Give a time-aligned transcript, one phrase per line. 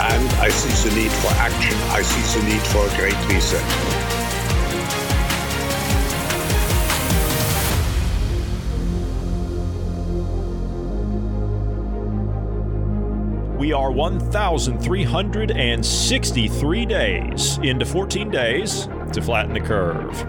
[0.00, 1.76] and I see the need for action.
[1.90, 3.64] I see the need for a great reset.
[13.58, 20.24] We are 1,363 days into 14 days to flatten the curve.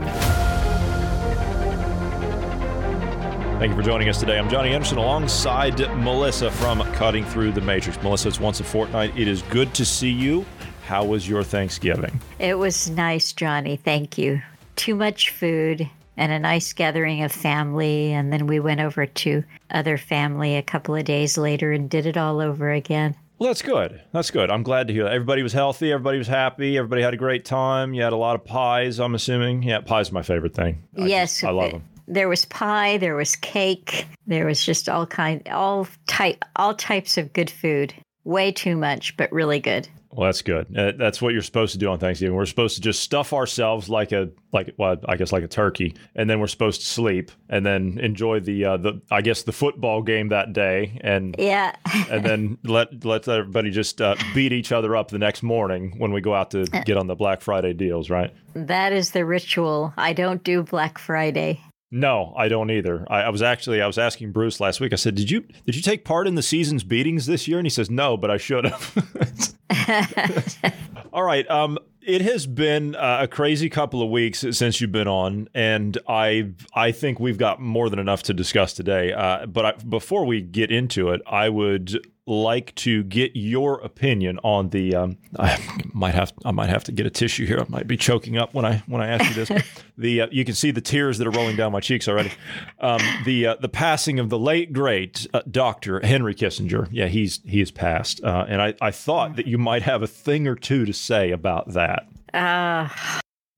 [3.59, 4.39] Thank you for joining us today.
[4.39, 8.01] I'm Johnny Anderson alongside Melissa from Cutting Through the Matrix.
[8.01, 9.11] Melissa, it's once a fortnight.
[9.17, 10.45] It is good to see you.
[10.85, 12.21] How was your Thanksgiving?
[12.39, 13.75] It was nice, Johnny.
[13.75, 14.41] Thank you.
[14.77, 18.13] Too much food and a nice gathering of family.
[18.13, 22.05] And then we went over to other family a couple of days later and did
[22.05, 23.13] it all over again.
[23.39, 24.01] Well, that's good.
[24.13, 24.49] That's good.
[24.49, 25.11] I'm glad to hear that.
[25.11, 25.91] Everybody was healthy.
[25.91, 26.77] Everybody was happy.
[26.77, 27.93] Everybody had a great time.
[27.93, 29.63] You had a lot of pies, I'm assuming.
[29.63, 30.81] Yeah, pie's my favorite thing.
[30.97, 31.33] I yes.
[31.33, 31.83] just- I love them.
[32.09, 37.17] There was pie, there was cake, there was just all kind all type all types
[37.17, 37.93] of good food.
[38.25, 39.87] Way too much, but really good.
[40.11, 40.75] Well, that's good.
[40.75, 42.35] Uh, that's what you're supposed to do on Thanksgiving.
[42.35, 45.95] We're supposed to just stuff ourselves like a like well, I guess like a turkey,
[46.15, 49.51] and then we're supposed to sleep and then enjoy the uh, the I guess the
[49.51, 51.75] football game that day, and Yeah.
[52.09, 56.11] and then let let everybody just uh, beat each other up the next morning when
[56.11, 58.33] we go out to get on the Black Friday deals, right?
[58.55, 59.93] that is the ritual.
[59.95, 61.61] I don't do Black Friday.
[61.91, 63.05] No, I don't either.
[63.09, 64.93] I, I was actually I was asking Bruce last week.
[64.93, 67.65] I said, "Did you did you take part in the season's beatings this year?" And
[67.65, 69.55] he says, "No, but I should have."
[71.13, 71.49] All right.
[71.49, 75.97] Um, it has been uh, a crazy couple of weeks since you've been on, and
[76.07, 79.11] I I think we've got more than enough to discuss today.
[79.11, 84.39] Uh, but I, before we get into it, I would like to get your opinion
[84.43, 84.95] on the.
[84.95, 85.59] Um, I
[85.93, 87.59] might have I might have to get a tissue here.
[87.59, 89.63] I might be choking up when I when I ask you this.
[89.97, 92.31] the uh, you can see the tears that are rolling down my cheeks already.
[92.79, 96.87] Um, the uh, the passing of the late great uh, Doctor Henry Kissinger.
[96.91, 100.47] Yeah, he's he's passed, uh, and I I thought that you might have a thing
[100.47, 102.07] or two to say about that.
[102.33, 102.89] Uh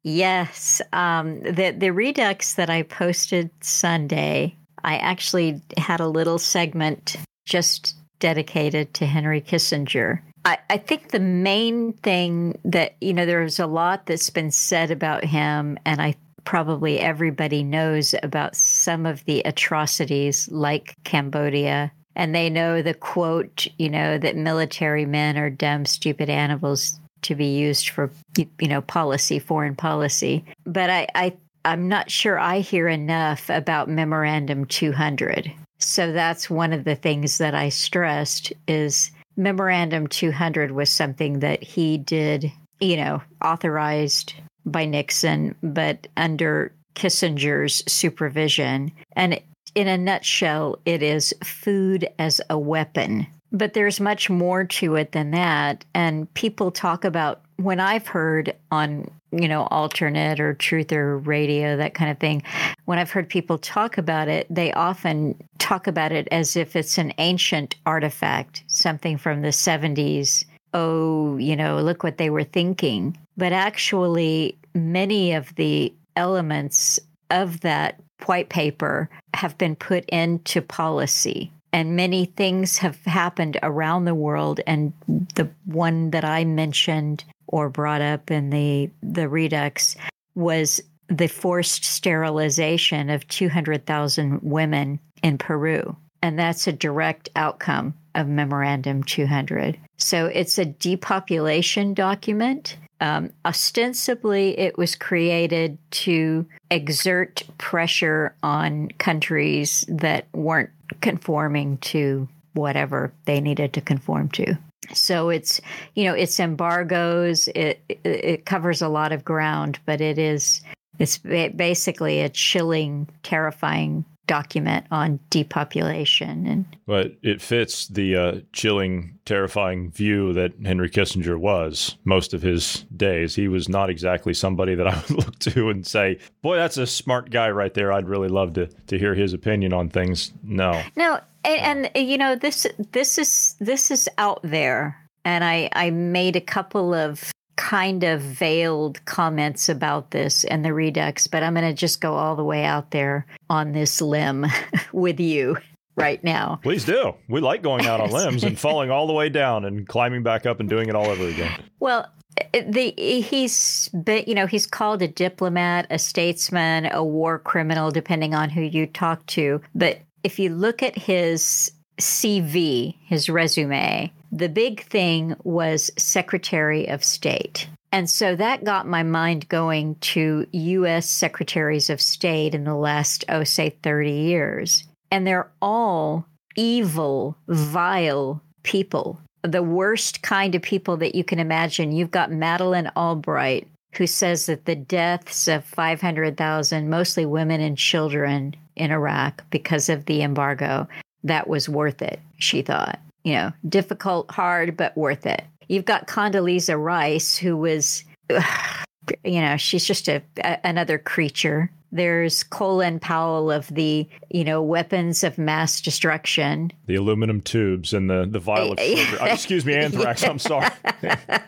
[0.04, 0.82] yes.
[0.94, 7.96] Um the the redux that I posted Sunday, I actually had a little segment just
[8.22, 10.22] dedicated to Henry Kissinger.
[10.46, 14.90] I, I think the main thing that, you know, there's a lot that's been said
[14.90, 16.16] about him, and I
[16.46, 21.92] probably everybody knows about some of the atrocities like Cambodia.
[22.16, 27.36] And they know the quote, you know, that military men are dumb, stupid animals to
[27.36, 30.44] be used for, you know, policy, foreign policy.
[30.66, 31.34] But I, I
[31.64, 35.54] I'm not sure I hear enough about Memorandum 200.
[35.84, 41.64] So that's one of the things that I stressed is Memorandum 200 was something that
[41.64, 44.34] he did, you know, authorized
[44.66, 48.92] by Nixon, but under Kissinger's supervision.
[49.14, 49.42] And
[49.74, 53.26] in a nutshell, it is food as a weapon.
[53.52, 55.84] But there's much more to it than that.
[55.94, 61.78] And people talk about when I've heard on, you know, alternate or truth or radio,
[61.78, 62.44] that kind of thing,
[62.86, 66.98] when I've heard people talk about it, they often talk about it as if it's
[66.98, 70.46] an ancient artifact, something from the 70s.
[70.74, 73.18] Oh, you know, look what they were thinking.
[73.38, 77.00] But actually, many of the elements
[77.30, 84.06] of that white paper have been put into policy and many things have happened around
[84.06, 84.94] the world and
[85.36, 89.96] the one that i mentioned or brought up in the the redux
[90.36, 95.96] was the forced sterilization of 200,000 women in Peru.
[96.22, 102.78] And that's a direct outcome of memorandum 200 so it's a depopulation document.
[103.00, 110.70] Um, ostensibly, it was created to exert pressure on countries that weren't
[111.02, 114.58] conforming to whatever they needed to conform to.
[114.94, 115.62] So it's
[115.96, 117.48] you know it's embargoes.
[117.50, 120.62] It, it it covers a lot of ground, but it is
[121.00, 129.20] it's basically a chilling, terrifying document on depopulation and but it fits the uh, chilling
[129.26, 133.36] terrifying view that henry kissinger was most of his days.
[133.36, 136.88] He was not exactly somebody that i would look to and say boy that's a
[136.88, 137.92] smart guy right there.
[137.92, 140.32] I'd really love to to hear his opinion on things.
[140.44, 140.82] No.
[140.96, 145.90] No and, and you know this this is this is out there and i i
[145.90, 151.54] made a couple of kind of veiled comments about this and the Redux, but I'm
[151.54, 154.48] going to just go all the way out there on this limb
[154.92, 155.58] with you
[155.96, 156.60] right now.
[156.64, 157.14] Please do.
[157.30, 160.48] We like going out on limbs and falling all the way down and climbing back
[160.48, 161.64] up and doing it all over again.
[161.80, 162.12] Well,
[162.54, 168.34] the he's been, you know he's called a diplomat, a statesman, a war criminal, depending
[168.34, 169.62] on who you talk to.
[169.76, 177.04] But if you look at his CV, his resume, the big thing was Secretary of
[177.04, 177.68] State.
[177.92, 181.10] And so that got my mind going to U.S.
[181.10, 184.86] Secretaries of State in the last, oh, say, 30 years.
[185.12, 186.26] And they're all
[186.56, 191.92] evil, vile people, the worst kind of people that you can imagine.
[191.92, 198.56] You've got Madeleine Albright, who says that the deaths of 500,000, mostly women and children
[198.76, 200.88] in Iraq because of the embargo,
[201.24, 205.44] that was worth it, she thought you know, difficult, hard, but worth it.
[205.68, 208.04] You've got Condoleezza Rice, who was,
[209.24, 211.72] you know, she's just a, a another creature.
[211.94, 216.72] There's Colin Powell of the, you know, weapons of mass destruction.
[216.86, 219.22] The aluminum tubes and the the vial of sugar.
[219.22, 220.24] uh, excuse me, anthrax.
[220.24, 220.70] I'm sorry.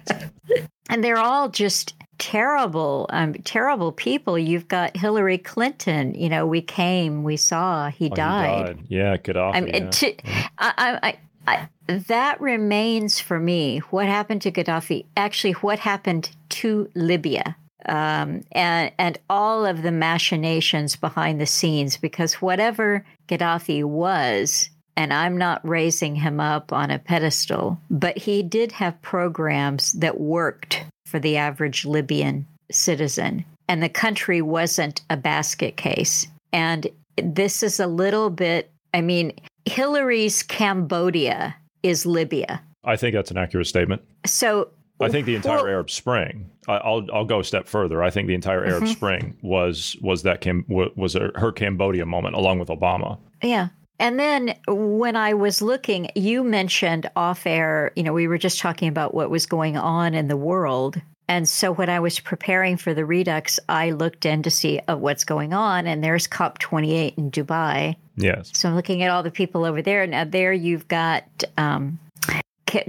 [0.90, 4.38] and they're all just terrible, um, terrible people.
[4.38, 6.14] You've got Hillary Clinton.
[6.16, 8.68] You know, we came, we saw, he, oh, died.
[8.68, 8.86] he died.
[8.88, 9.56] Yeah, Gaddafi.
[9.56, 9.90] I mean, yeah.
[9.90, 10.16] To,
[10.58, 11.18] I, I,
[11.48, 17.56] I, that remains for me what happened to Gaddafi, actually, what happened to Libya.
[17.86, 25.12] Um, and and all of the machinations behind the scenes, because whatever Gaddafi was, and
[25.14, 30.86] I'm not raising him up on a pedestal, but he did have programs that worked
[31.14, 36.26] for the average Libyan citizen, and the country wasn't a basket case.
[36.52, 36.88] And
[37.18, 38.72] this is a little bit.
[38.96, 39.32] I mean,
[39.66, 42.64] Hillary's Cambodia is Libya.
[42.84, 44.02] I think that's an accurate statement.
[44.26, 44.70] So
[45.00, 46.50] I think the entire well, Arab Spring.
[46.68, 48.02] I'll I'll go a step further.
[48.02, 48.94] I think the entire Arab mm-hmm.
[48.94, 53.20] Spring was was that Cam, was her Cambodia moment along with Obama.
[53.44, 53.68] Yeah.
[54.00, 58.60] And then when I was looking, you mentioned off air, you know, we were just
[58.60, 61.02] talking about what was going on in the world.
[61.28, 64.98] And so when I was preparing for the Redux, I looked in to see uh,
[64.98, 67.96] what's going on, and there's COP28 in Dubai.
[68.18, 68.52] Yes.
[68.54, 70.06] So I'm looking at all the people over there.
[70.06, 71.24] Now, there you've got
[71.58, 71.98] um,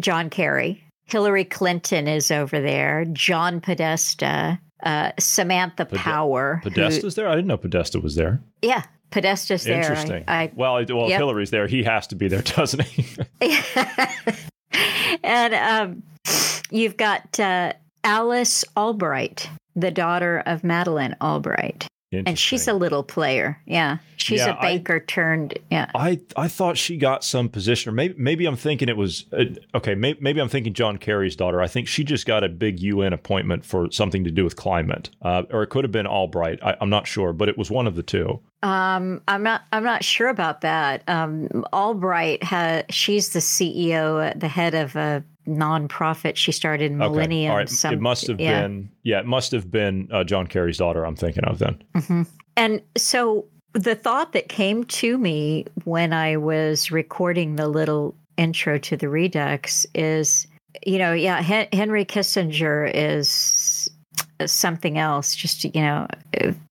[0.01, 6.61] John Kerry, Hillary Clinton is over there, John Podesta, uh, Samantha Pod- Power.
[6.65, 7.29] Podesta's who, there?
[7.29, 8.43] I didn't know Podesta was there.
[8.63, 8.83] Yeah,
[9.15, 9.81] Podesta's there.
[9.81, 10.25] Interesting.
[10.27, 11.19] I, I, well, well, yep.
[11.19, 11.69] Hillary's there.
[11.69, 13.07] He has to be there, doesn't he?
[15.23, 16.03] and um,
[16.71, 21.87] you've got uh, Alice Albright, the daughter of Madeleine Albright.
[22.27, 23.61] And she's a little player.
[23.67, 23.99] Yeah.
[24.17, 25.59] She's yeah, a banker I, turned.
[25.71, 25.91] Yeah.
[25.95, 29.45] I, I thought she got some position, or maybe, maybe I'm thinking it was, uh,
[29.75, 31.61] okay, maybe, maybe I'm thinking John Kerry's daughter.
[31.61, 35.11] I think she just got a big UN appointment for something to do with climate.
[35.23, 36.61] Uh, or it could have been Albright.
[36.63, 38.41] I, am not sure, but it was one of the two.
[38.63, 39.63] Um, I'm not.
[39.73, 41.03] I'm not sure about that.
[41.07, 42.85] Um, Albright has.
[42.89, 47.67] She's the CEO, the head of a nonprofit she started millennium okay.
[47.67, 48.63] some, it must have yeah.
[48.63, 52.23] been yeah it must have been uh, john kerry's daughter i'm thinking of then mm-hmm.
[52.57, 58.79] and so the thought that came to me when i was recording the little intro
[58.79, 60.47] to the redux is
[60.87, 63.91] you know yeah Hen- henry kissinger is
[64.47, 66.07] something else just you know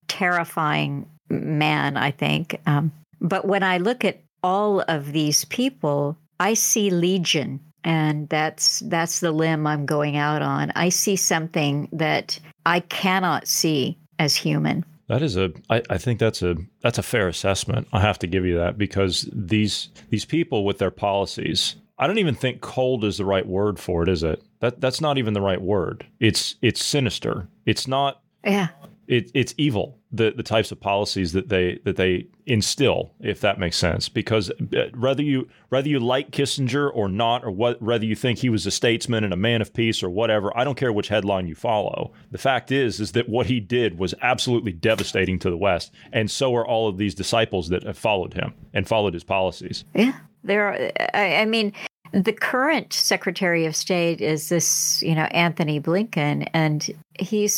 [0.08, 6.56] terrifying man i think um, but when i look at all of these people i
[6.56, 10.72] see legion and that's that's the limb I'm going out on.
[10.76, 14.86] I see something that I cannot see as human.
[15.08, 17.88] That is a I, I think that's a that's a fair assessment.
[17.94, 22.20] I have to give you that because these these people with their policies, I don't
[22.20, 24.42] even think cold is the right word for it, is it?
[24.60, 26.06] That that's not even the right word.
[26.20, 27.48] It's it's sinister.
[27.66, 28.70] It's not Yeah
[29.08, 33.60] it, it's evil the the types of policies that they that they instill if that
[33.60, 34.08] makes sense.
[34.08, 38.40] Because uh, whether you whether you like Kissinger or not or what whether you think
[38.40, 41.08] he was a statesman and a man of peace or whatever I don't care which
[41.08, 42.14] headline you follow.
[42.32, 46.30] The fact is is that what he did was absolutely devastating to the west and
[46.30, 49.84] so are all of these disciples that have followed him and followed his policies.
[49.96, 50.14] Yeah.
[50.44, 51.74] There are I, I mean
[52.14, 57.54] the current Secretary of State is this, you know, Antony Blinken, and he's,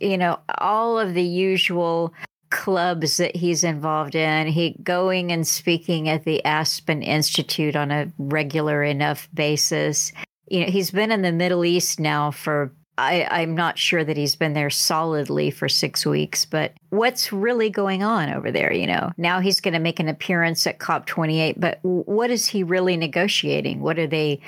[0.00, 2.12] you know, all of the usual
[2.50, 4.46] clubs that he's involved in.
[4.46, 10.12] He going and speaking at the Aspen Institute on a regular enough basis.
[10.48, 14.16] You know, he's been in the Middle East now for I, I'm not sure that
[14.16, 18.72] he's been there solidly for six weeks, but what's really going on over there?
[18.72, 22.62] You know, now he's going to make an appearance at COP28, but what is he
[22.62, 23.80] really negotiating?
[23.80, 24.40] What are they?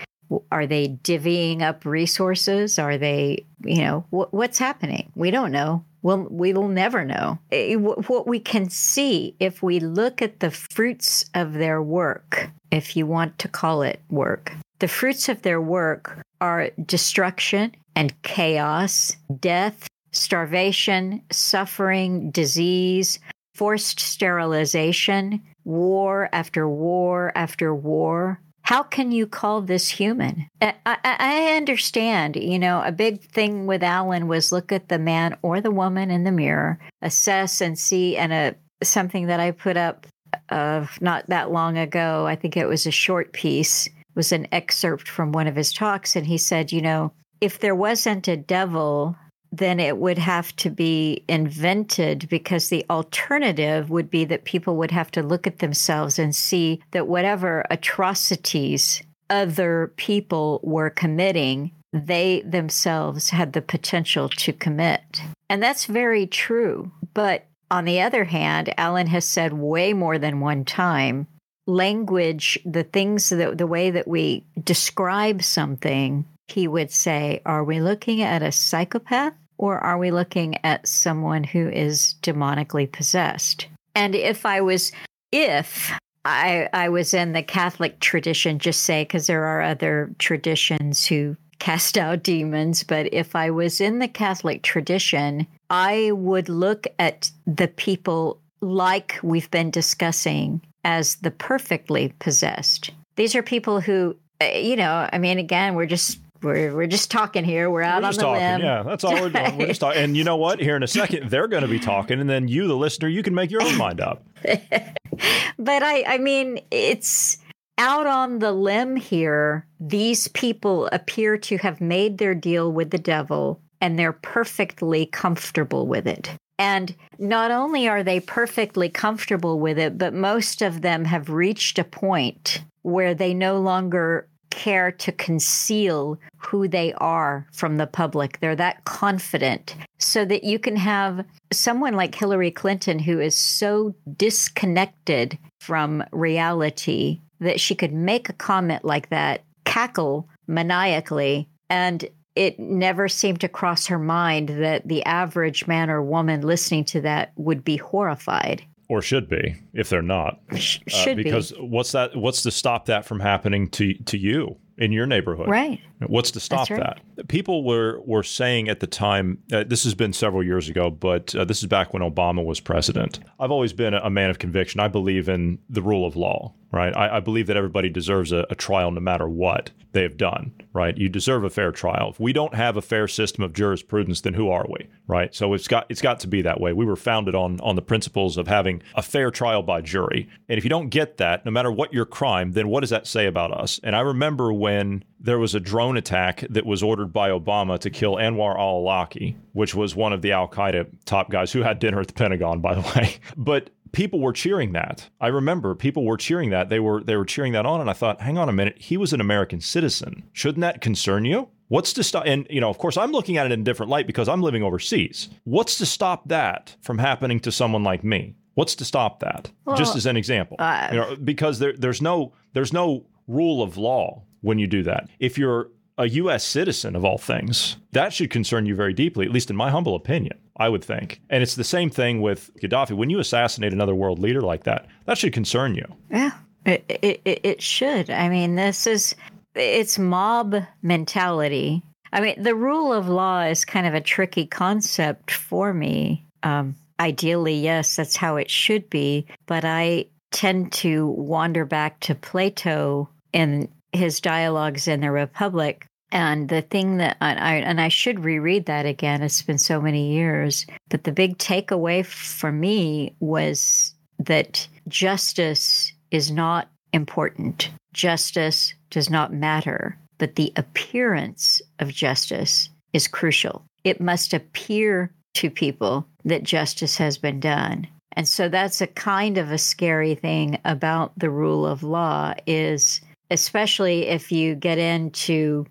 [0.51, 2.79] Are they divvying up resources?
[2.79, 5.13] Are they, you know, wh- what's happening?
[5.15, 5.85] We don't know.
[6.03, 7.39] We'll, we will never know.
[7.51, 12.97] Eh, what we can see if we look at the fruits of their work, if
[12.97, 19.17] you want to call it work, the fruits of their work are destruction and chaos,
[19.41, 23.19] death, starvation, suffering, disease,
[23.55, 28.41] forced sterilization, war after war after war.
[28.67, 30.49] How can you call this human?
[30.61, 35.37] I, I, understand, you know, a big thing with Alan was look at the man
[35.43, 39.77] or the woman in the mirror, assess and see, and a something that I put
[39.77, 40.09] up
[40.49, 42.27] of not that long ago.
[42.27, 46.17] I think it was a short piece, was an excerpt from one of his talks,
[46.17, 49.15] and he said, you know, if there wasn't a devil,
[49.59, 54.91] then it would have to be invented because the alternative would be that people would
[54.91, 62.43] have to look at themselves and see that whatever atrocities other people were committing, they
[62.43, 65.23] themselves had the potential to commit.
[65.49, 66.91] And that's very true.
[67.15, 71.27] But on the other hand, Alan has said way more than one time
[71.67, 77.81] language, the things that the way that we describe something he would say, Are we
[77.81, 83.67] looking at a psychopath or are we looking at someone who is demonically possessed?
[83.95, 84.93] And if I was,
[85.33, 85.93] if
[86.25, 91.37] I, I was in the Catholic tradition, just say, because there are other traditions who
[91.59, 97.31] cast out demons, but if I was in the Catholic tradition, I would look at
[97.47, 102.91] the people like we've been discussing as the perfectly possessed.
[103.17, 107.11] These are people who, eh, you know, I mean, again, we're just we're we're just
[107.11, 107.71] talking here.
[107.71, 108.43] We're out we're on the talking.
[108.43, 108.61] limb.
[108.61, 109.59] Yeah, that's all we're doing.
[109.59, 110.03] We're just talking.
[110.03, 110.61] And you know what?
[110.61, 113.23] Here in a second, they're going to be talking, and then you, the listener, you
[113.23, 114.25] can make your own mind up.
[114.43, 117.39] but I, I mean, it's
[117.79, 119.67] out on the limb here.
[119.81, 125.87] These people appear to have made their deal with the devil, and they're perfectly comfortable
[125.87, 126.31] with it.
[126.59, 131.79] And not only are they perfectly comfortable with it, but most of them have reached
[131.79, 138.41] a point where they no longer care to conceal who they are from the public.
[138.41, 143.95] They're that confident so that you can have someone like Hillary Clinton who is so
[144.17, 152.59] disconnected from reality that she could make a comment like that, cackle maniacally, and it
[152.59, 157.33] never seemed to cross her mind that the average man or woman listening to that
[157.37, 160.41] would be horrified or should be if they're not.
[160.57, 161.59] should uh, because be.
[161.59, 162.17] what's that?
[162.17, 165.49] What's to stop that from happening to to you in your neighborhood?
[165.49, 165.81] Right.
[166.07, 166.97] What's to stop right.
[167.17, 167.29] that?
[167.29, 169.39] People were were saying at the time.
[169.53, 172.61] Uh, this has been several years ago, but uh, this is back when Obama was
[172.61, 173.21] president.
[173.41, 174.81] I've always been a man of conviction.
[174.81, 176.53] I believe in the rule of law.
[176.73, 176.95] Right.
[176.97, 180.53] I, I believe that everybody deserves a, a trial no matter what they have done.
[180.73, 180.97] Right.
[180.97, 182.11] You deserve a fair trial.
[182.11, 184.89] If we don't have a fair system of jurisprudence, then who are we?
[185.07, 185.35] Right.
[185.35, 186.73] So it's got it's got to be that way.
[186.73, 190.29] We were founded on on the principles of having a fair trial by jury.
[190.49, 193.07] And if you don't get that, no matter what your crime, then what does that
[193.07, 193.81] say about us?
[193.83, 197.91] And I remember when there was a drone attack that was ordered by Obama to
[197.91, 201.79] kill Anwar al Awlaki, which was one of the Al Qaeda top guys who had
[201.79, 203.15] dinner at the Pentagon, by the way.
[203.37, 205.09] But people were cheering that.
[205.21, 206.69] I remember people were cheering that.
[206.69, 208.97] They were they were cheering that on, and I thought, hang on a minute, he
[208.97, 210.25] was an American citizen.
[210.33, 211.49] Shouldn't that concern you?
[211.69, 212.25] What's to stop?
[212.27, 214.43] And you know, of course, I'm looking at it in a different light because I'm
[214.43, 215.29] living overseas.
[215.45, 218.35] What's to stop that from happening to someone like me?
[218.55, 219.51] What's to stop that?
[219.65, 223.63] Well, Just as an example, uh, you know, because there, there's no there's no rule
[223.63, 225.09] of law when you do that.
[225.19, 226.45] If you're a U.S.
[226.45, 229.95] citizen of all things, that should concern you very deeply, at least in my humble
[229.95, 231.21] opinion, I would think.
[231.31, 232.97] And it's the same thing with Gaddafi.
[232.97, 235.85] When you assassinate another world leader like that, that should concern you.
[236.11, 236.33] Yeah,
[236.65, 238.11] it, it, it should.
[238.11, 239.15] I mean, this is,
[239.55, 241.83] it's mob mentality.
[242.13, 246.27] I mean, the rule of law is kind of a tricky concept for me.
[246.43, 249.27] Um, ideally, yes, that's how it should be.
[249.47, 255.87] But I tend to wander back to Plato and his dialogues in the Republic.
[256.17, 259.23] And the thing that I and I should reread that again.
[259.23, 266.31] It's been so many years, but the big takeaway for me was that justice is
[266.31, 267.69] not important.
[267.93, 273.67] Justice does not matter, but the appearance of justice is crucial.
[273.85, 277.87] It must appear to people that justice has been done.
[278.13, 283.03] And so that's a kind of a scary thing about the rule of law is
[283.31, 285.67] especially if you get into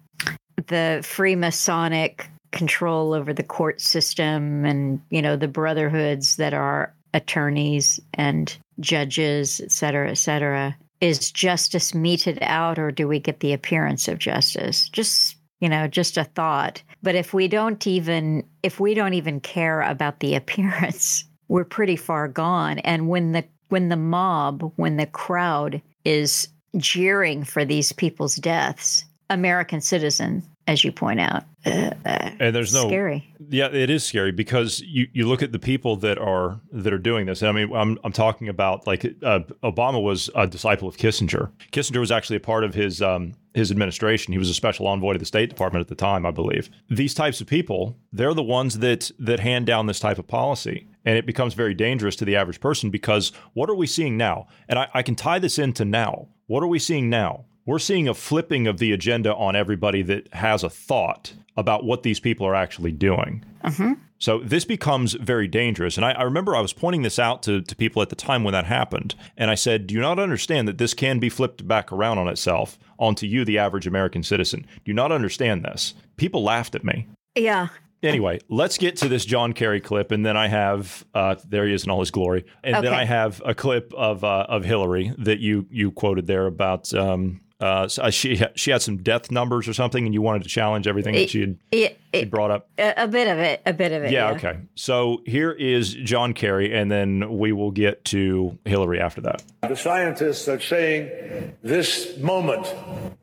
[0.55, 7.99] the Freemasonic control over the court system and you know the brotherhoods that are attorneys
[8.13, 10.75] and judges et cetera et cetera.
[11.01, 14.89] Is justice meted out or do we get the appearance of justice?
[14.89, 16.81] Just you know just a thought.
[17.03, 21.95] But if we don't even if we don't even care about the appearance we're pretty
[21.95, 22.79] far gone.
[22.79, 26.47] And when the when the mob when the crowd is
[26.77, 31.43] jeering for these people's deaths american citizens as you point out.
[31.65, 33.27] Uh, and there's no scary.
[33.49, 36.99] Yeah, it is scary because you, you look at the people that are that are
[36.99, 37.43] doing this.
[37.43, 41.51] I mean, I'm I'm talking about like uh, Obama was a disciple of Kissinger.
[41.71, 44.31] Kissinger was actually a part of his um, his administration.
[44.31, 46.69] He was a special envoy to the State Department at the time, I believe.
[46.89, 50.87] These types of people, they're the ones that that hand down this type of policy.
[51.07, 54.47] And it becomes very dangerous to the average person because what are we seeing now?
[54.67, 56.29] And I, I can tie this into now.
[56.47, 57.45] What are we seeing now?
[57.65, 62.03] We're seeing a flipping of the agenda on everybody that has a thought about what
[62.03, 63.43] these people are actually doing.
[63.63, 63.93] Mm-hmm.
[64.17, 65.97] So this becomes very dangerous.
[65.97, 68.43] And I, I, remember I was pointing this out to, to people at the time
[68.43, 69.15] when that happened.
[69.35, 72.27] And I said, Do you not understand that this can be flipped back around on
[72.27, 74.61] itself onto you, the average American citizen?
[74.61, 75.93] Do you not understand this?
[76.17, 77.07] People laughed at me.
[77.35, 77.67] Yeah.
[78.03, 81.73] Anyway, let's get to this John Kerry clip, and then I have uh, there he
[81.73, 82.85] is in all his glory, and okay.
[82.85, 86.93] then I have a clip of uh, of Hillary that you you quoted there about
[86.93, 90.49] um, uh, uh, she she had some death numbers or something, and you wanted to
[90.49, 92.67] challenge everything that she had, it, it, brought up.
[92.77, 94.11] A, a, bit of it, a bit of it.
[94.11, 94.59] Yeah, yeah, Okay.
[94.75, 99.41] So here is John Kerry, and then we will get to Hillary after that.
[99.61, 102.73] The scientists are saying this moment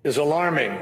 [0.03, 0.79] is alarming.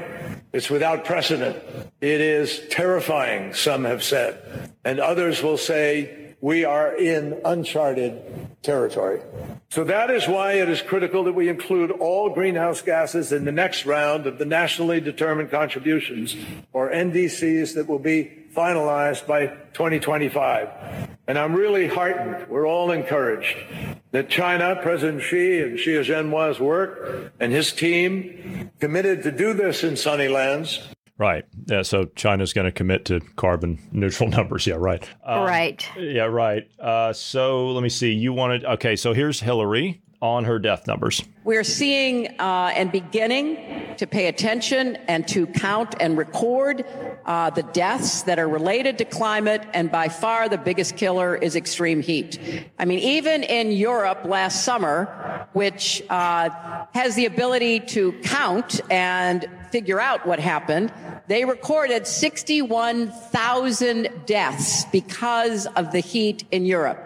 [0.53, 1.57] It's without precedent.
[1.99, 3.53] It is terrifying.
[3.53, 8.19] Some have said, and others will say we are in uncharted
[8.63, 9.21] territory.
[9.69, 13.51] So that is why it is critical that we include all greenhouse gases in the
[13.51, 16.35] next round of the nationally determined contributions,
[16.73, 21.07] or NDCs, that will be finalized by 2025.
[21.27, 23.55] And I'm really heartened, we're all encouraged,
[24.11, 29.83] that China, President Xi and Xi Jinping's work and his team committed to do this
[29.83, 30.85] in Sunnylands
[31.21, 31.45] Right.
[31.67, 31.83] Yeah.
[31.83, 34.65] So China's going to commit to carbon neutral numbers.
[34.65, 34.75] Yeah.
[34.79, 35.07] Right.
[35.23, 35.87] Um, right.
[35.95, 36.23] Yeah.
[36.23, 36.67] Right.
[36.79, 38.11] Uh, so let me see.
[38.11, 38.65] You wanted.
[38.65, 38.95] Okay.
[38.95, 41.23] So here's Hillary on her death numbers.
[41.43, 46.85] We're seeing uh, and beginning to pay attention and to count and record
[47.25, 51.55] uh, the deaths that are related to climate, and by far the biggest killer is
[51.55, 52.39] extreme heat.
[52.79, 56.49] I mean, even in Europe last summer, which uh,
[56.93, 60.93] has the ability to count and figure out what happened,
[61.27, 66.99] they recorded 61,000 deaths because of the heat in Europe.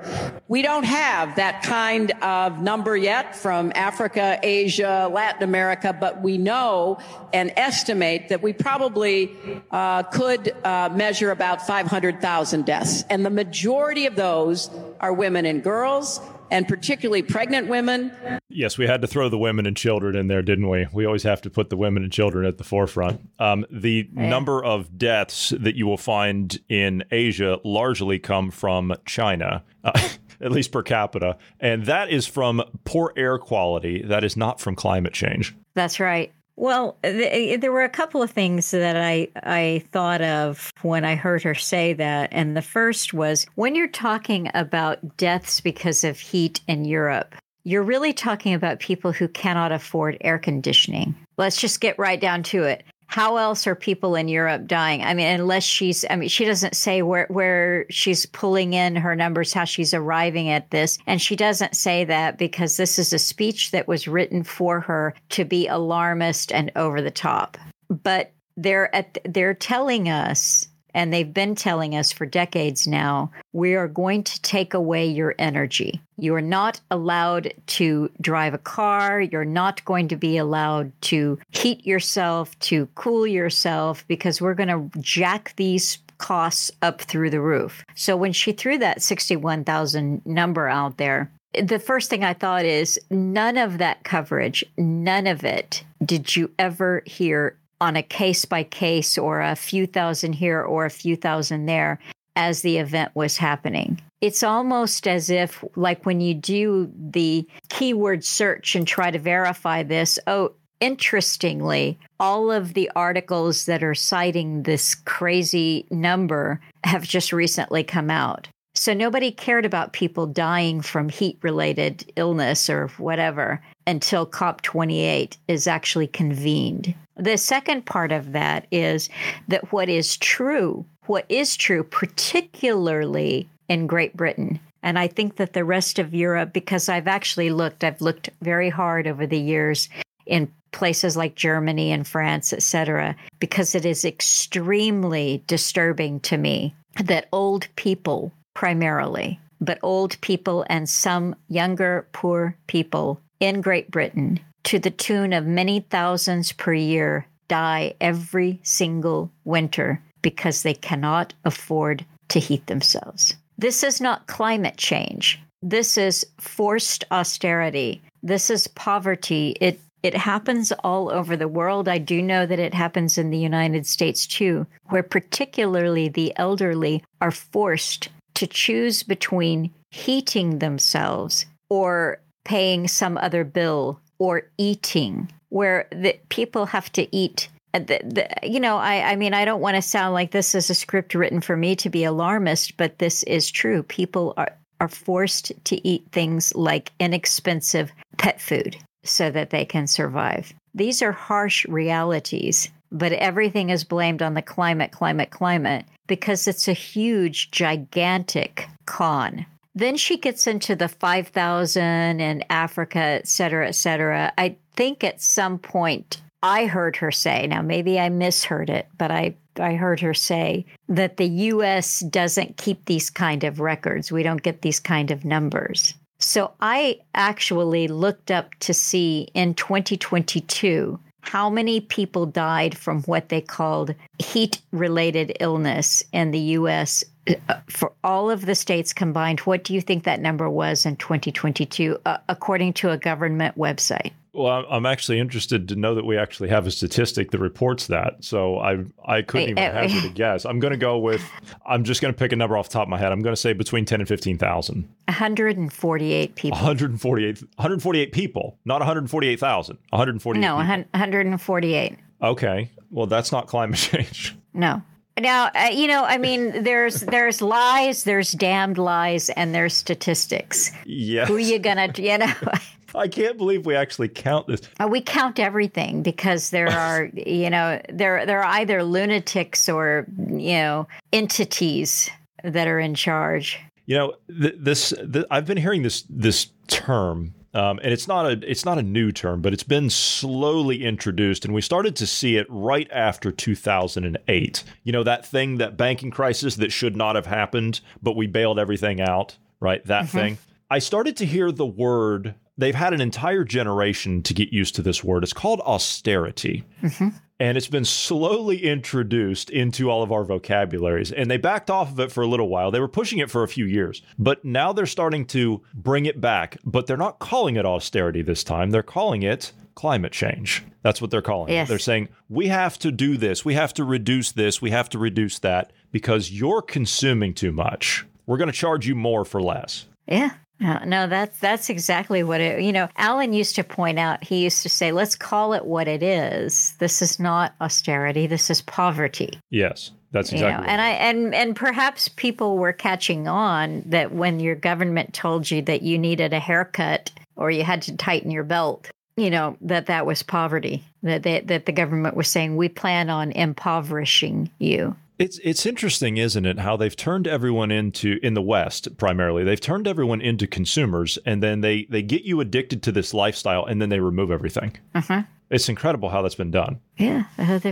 [0.47, 6.37] We don't have that kind of number yet from Africa, Asia, Latin America, but we
[6.37, 6.99] know
[7.33, 9.35] and estimate that we probably
[9.71, 13.03] uh, could uh, measure about 500,000 deaths.
[13.09, 16.19] And the majority of those are women and girls
[16.51, 18.11] and particularly pregnant women.
[18.49, 20.87] Yes, we had to throw the women and children in there, didn't we?
[20.93, 23.21] We always have to put the women and children at the forefront.
[23.39, 24.29] Um, the yeah.
[24.29, 29.63] number of deaths that you will find in Asia largely come from China.
[29.83, 30.09] Uh,
[30.41, 31.37] at least per capita.
[31.59, 34.03] And that is from poor air quality.
[34.03, 35.55] That is not from climate change.
[35.75, 36.33] That's right.
[36.57, 40.71] Well, th- eh, eh, there were a couple of things that I I thought of
[40.81, 45.59] when I heard her say that, and the first was when you're talking about deaths
[45.59, 51.15] because of heat in Europe, you're really talking about people who cannot afford air conditioning.
[51.37, 52.83] Let's just get right down to it
[53.15, 55.01] how else are people in Europe dying?
[55.01, 59.15] I mean, unless she's, I mean, she doesn't say where, where she's pulling in her
[59.15, 60.97] numbers, how she's arriving at this.
[61.07, 65.15] And she doesn't say that because this is a speech that was written for her
[65.29, 67.57] to be alarmist and over the top.
[67.87, 73.75] But they're at, they're telling us and they've been telling us for decades now we
[73.75, 76.01] are going to take away your energy.
[76.17, 79.21] You are not allowed to drive a car.
[79.21, 84.69] You're not going to be allowed to heat yourself, to cool yourself, because we're going
[84.69, 87.83] to jack these costs up through the roof.
[87.95, 91.29] So when she threw that 61,000 number out there,
[91.61, 96.51] the first thing I thought is none of that coverage, none of it did you
[96.57, 101.15] ever hear on a case by case or a few thousand here or a few
[101.15, 101.99] thousand there.
[102.35, 103.99] as the event was happening.
[104.21, 109.83] It's almost as if, like when you do the keyword search and try to verify
[109.83, 117.31] this, oh, interestingly, all of the articles that are citing this crazy number have just
[117.31, 118.47] recently come out.
[118.73, 125.67] So nobody cared about people dying from heat related illness or whatever until COP28 is
[125.67, 126.93] actually convened.
[127.17, 129.09] The second part of that is
[129.47, 135.53] that what is true, what is true, particularly in Great Britain, and I think that
[135.53, 139.89] the rest of Europe, because I've actually looked, I've looked very hard over the years
[140.27, 147.27] in places like Germany and France, etc., because it is extremely disturbing to me that
[147.31, 154.79] old people primarily, but old people and some younger poor people in Great Britain, to
[154.79, 162.05] the tune of many thousands per year, die every single winter because they cannot afford
[162.29, 163.35] to heat themselves.
[163.57, 165.39] This is not climate change.
[165.61, 168.01] This is forced austerity.
[168.23, 169.55] This is poverty.
[169.61, 171.87] It it happens all over the world.
[171.87, 177.03] I do know that it happens in the United States too, where particularly the elderly
[177.21, 185.87] are forced to choose between heating themselves or paying some other bill or eating, where
[185.91, 187.49] the people have to eat.
[187.73, 190.55] Uh, the, the, you know, I, I mean, I don't want to sound like this
[190.55, 193.83] is a script written for me to be alarmist, but this is true.
[193.83, 199.87] People are, are forced to eat things like inexpensive pet food so that they can
[199.87, 200.53] survive.
[200.73, 206.67] These are harsh realities, but everything is blamed on the climate, climate, climate because it's
[206.67, 209.45] a huge, gigantic con.
[209.75, 214.31] Then she gets into the 5,000 and Africa, et cetera, et cetera.
[214.37, 219.11] I think at some point I heard her say, now maybe I misheard it, but
[219.11, 224.11] I, I heard her say that the US doesn't keep these kind of records.
[224.11, 225.93] We don't get these kind of numbers.
[226.19, 233.29] So I actually looked up to see in 2022 how many people died from what
[233.29, 239.39] they called heat related illness in the US uh, for all of the states combined.
[239.41, 244.11] What do you think that number was in 2022, uh, according to a government website?
[244.35, 248.23] Well, I'm actually interested to know that we actually have a statistic that reports that.
[248.23, 250.43] So I I couldn't even hazard a guess.
[250.45, 251.23] I'm going to go with
[251.65, 253.13] I'm just going to pick a number off the top of my head.
[253.13, 254.89] I'm going to say between 10 and 15,000.
[255.05, 256.57] 148 people.
[256.57, 259.77] 148 148 people, not 148,000.
[259.91, 260.41] 148.
[260.41, 261.97] No, 148.
[262.21, 262.71] Okay.
[262.91, 264.35] Well, that's not climate change.
[264.53, 264.81] No.
[265.17, 270.71] Now, uh, you know, I mean, there's there's lies, there's damned lies, and there's statistics.
[270.85, 271.29] Yes.
[271.29, 272.33] Who you gonna, you know?
[272.97, 274.61] I can't believe we actually count this.
[274.79, 280.05] Uh, we count everything because there are, you know, there there are either lunatics or
[280.17, 282.09] you know entities
[282.43, 283.59] that are in charge.
[283.85, 288.25] You know, th- this th- I've been hearing this this term um, and it's not
[288.25, 292.05] a it's not a new term, but it's been slowly introduced, and we started to
[292.05, 294.63] see it right after 2008.
[294.83, 298.59] You know that thing, that banking crisis that should not have happened, but we bailed
[298.59, 299.83] everything out, right?
[299.85, 300.17] That mm-hmm.
[300.17, 300.37] thing.
[300.69, 304.81] I started to hear the word they've had an entire generation to get used to
[304.81, 305.23] this word.
[305.23, 306.63] It's called austerity.
[306.81, 307.09] Mm-hmm.
[307.37, 311.11] And it's been slowly introduced into all of our vocabularies.
[311.11, 312.71] And they backed off of it for a little while.
[312.71, 316.21] They were pushing it for a few years, but now they're starting to bring it
[316.21, 316.57] back.
[316.63, 318.71] But they're not calling it austerity this time.
[318.71, 320.63] They're calling it climate change.
[320.81, 321.67] That's what they're calling yes.
[321.67, 321.69] it.
[321.69, 323.43] They're saying, we have to do this.
[323.43, 324.61] We have to reduce this.
[324.61, 328.05] We have to reduce that because you're consuming too much.
[328.25, 329.87] We're going to charge you more for less.
[330.07, 330.31] Yeah.
[330.59, 332.61] No, no, that's that's exactly what it.
[332.61, 334.23] You know, Alan used to point out.
[334.23, 336.75] He used to say, "Let's call it what it is.
[336.79, 338.25] This is not austerity.
[338.25, 340.61] This is poverty." Yes, that's exactly.
[340.61, 345.13] You know, and I and and perhaps people were catching on that when your government
[345.13, 349.29] told you that you needed a haircut or you had to tighten your belt, you
[349.29, 350.85] know that that was poverty.
[351.03, 354.95] That they, that the government was saying we plan on impoverishing you.
[355.17, 359.43] It's it's interesting, isn't it, how they've turned everyone into in the West primarily.
[359.43, 363.65] They've turned everyone into consumers, and then they they get you addicted to this lifestyle,
[363.65, 364.77] and then they remove everything.
[364.93, 365.23] Uh-huh.
[365.49, 366.79] It's incredible how that's been done.
[366.97, 367.25] Yeah,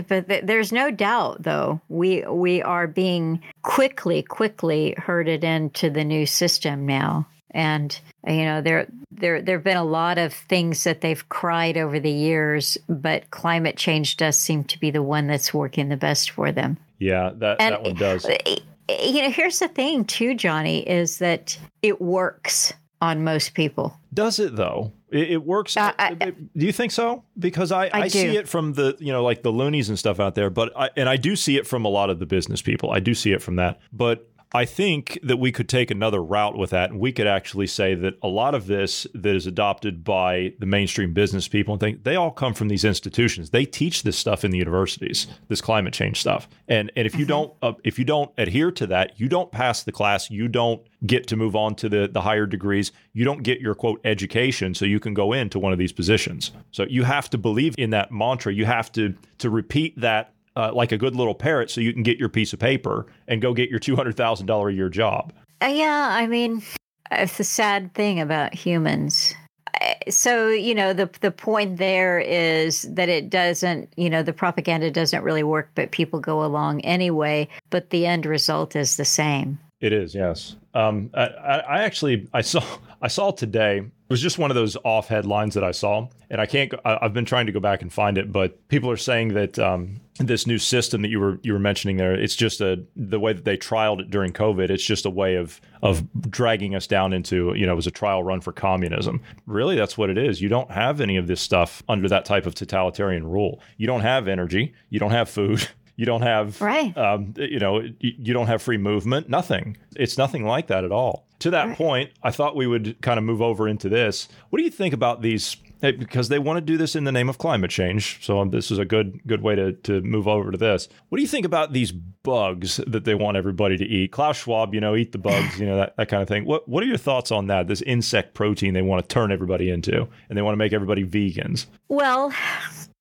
[0.08, 6.24] but there's no doubt, though we we are being quickly, quickly herded into the new
[6.24, 11.00] system now, and you know there there there have been a lot of things that
[11.00, 15.54] they've cried over the years, but climate change does seem to be the one that's
[15.54, 16.76] working the best for them.
[16.98, 18.24] Yeah, that, and, that one does.
[18.24, 18.56] Eh, eh,
[19.02, 23.96] you know, here's the thing, too, Johnny, is that it works on most people.
[24.12, 24.92] Does it though?
[25.10, 25.76] It, it works.
[25.76, 27.22] Uh, eh, I, do you think so?
[27.38, 30.20] Because I, I, I see it from the you know like the loonies and stuff
[30.20, 32.62] out there, but I, and I do see it from a lot of the business
[32.62, 32.90] people.
[32.90, 36.56] I do see it from that, but I think that we could take another route
[36.56, 40.04] with that, and we could actually say that a lot of this that is adopted
[40.04, 43.50] by the mainstream business people and think they all come from these institutions.
[43.50, 47.24] They teach this stuff in the universities, this climate change stuff, and and if you
[47.24, 50.30] don't uh, if you don't adhere to that, you don't pass the class.
[50.30, 52.92] You don't get to move on to the the higher degrees.
[53.12, 56.52] You don't get your quote education, so you can go into one of these positions.
[56.70, 58.54] So you have to believe in that mantra.
[58.54, 62.02] You have to to repeat that uh, like a good little parrot so you can
[62.02, 65.32] get your piece of paper and go get your $200,000 a year job.
[65.62, 66.62] Uh, yeah, I mean,
[67.10, 69.34] it's a sad thing about humans.
[69.80, 74.32] Uh, So, you know, the the point there is that it doesn't, you know, the
[74.32, 79.04] propaganda doesn't really work, but people go along anyway, but the end result is the
[79.04, 79.58] same.
[79.80, 80.56] It is, yes.
[80.74, 82.62] Um, I, I I actually I saw
[83.02, 83.78] I saw today.
[83.78, 86.72] It was just one of those off headlines that I saw, and I can't.
[86.84, 89.58] I, I've been trying to go back and find it, but people are saying that
[89.58, 93.18] um, this new system that you were you were mentioning there, it's just a the
[93.18, 94.70] way that they trialed it during COVID.
[94.70, 97.90] It's just a way of of dragging us down into you know it was a
[97.92, 99.20] trial run for communism.
[99.46, 100.40] Really, that's what it is.
[100.40, 103.60] You don't have any of this stuff under that type of totalitarian rule.
[103.76, 104.72] You don't have energy.
[104.90, 105.66] You don't have food.
[105.96, 106.92] You don't have Right.
[106.98, 109.76] um, you know, you don't have free movement, nothing.
[109.94, 111.28] It's nothing like that at all.
[111.38, 114.26] To that point, I thought we would kind of move over into this.
[114.50, 115.56] What do you think about these?
[115.80, 118.78] Because they want to do this in the name of climate change, so this is
[118.78, 120.88] a good good way to to move over to this.
[121.08, 124.12] What do you think about these bugs that they want everybody to eat?
[124.12, 126.44] Klaus Schwab, you know, eat the bugs, you know, that, that kind of thing.
[126.44, 127.68] What what are your thoughts on that?
[127.68, 131.04] This insect protein they want to turn everybody into, and they want to make everybody
[131.04, 131.66] vegans.
[131.88, 132.32] Well,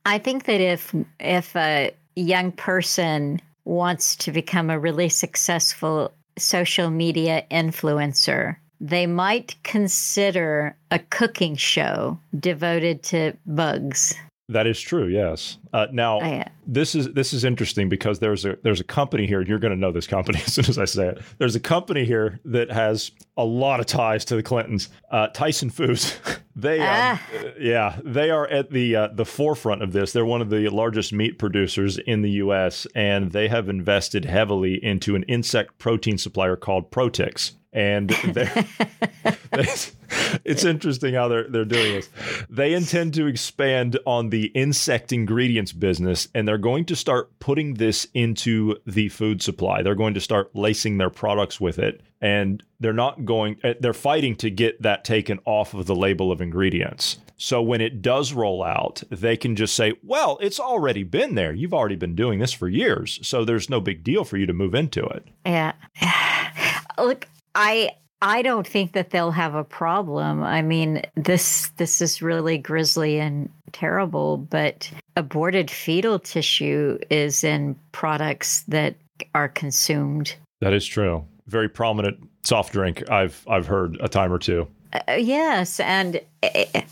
[0.05, 6.89] I think that if if a young person wants to become a really successful social
[6.89, 14.13] media influencer, they might consider a cooking show devoted to bugs.
[14.49, 15.07] That is true.
[15.07, 15.57] Yes.
[15.71, 16.49] Uh, now, Oh, yeah.
[16.67, 19.73] this is this is interesting because there's a there's a company here, and you're going
[19.73, 21.21] to know this company as soon as I say it.
[21.37, 24.89] There's a company here that has a lot of ties to the Clintons.
[25.09, 26.19] Uh, Tyson Foods.
[26.57, 27.21] they, um, Ah.
[27.33, 30.11] uh, yeah, they are at the uh, the forefront of this.
[30.11, 34.83] They're one of the largest meat producers in the U.S., and they have invested heavily
[34.83, 37.53] into an insect protein supplier called Protix.
[37.73, 38.11] And
[39.53, 42.09] it's interesting how they're they're doing this.
[42.49, 47.75] They intend to expand on the insect ingredients business, and they're going to start putting
[47.75, 49.81] this into the food supply.
[49.81, 53.57] They're going to start lacing their products with it, and they're not going.
[53.63, 57.17] eh, They're fighting to get that taken off of the label of ingredients.
[57.35, 61.51] So when it does roll out, they can just say, "Well, it's already been there.
[61.53, 64.53] You've already been doing this for years, so there's no big deal for you to
[64.53, 65.73] move into it." Yeah.
[66.97, 70.43] Look, I I don't think that they'll have a problem.
[70.43, 77.75] I mean, this this is really grisly and terrible, but aborted fetal tissue is in
[77.91, 78.95] products that
[79.35, 80.35] are consumed.
[80.61, 81.25] That is true.
[81.47, 83.09] Very prominent soft drink.
[83.09, 84.67] I've I've heard a time or two.
[84.93, 86.83] Uh, yes, and eh,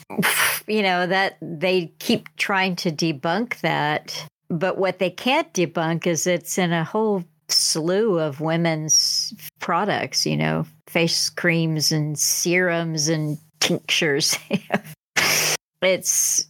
[0.68, 6.28] you know that they keep trying to debunk that, but what they can't debunk is
[6.28, 13.38] it's in a whole slew of women's products, you know, face creams and serums and
[13.60, 14.38] tinctures.
[15.82, 16.46] it's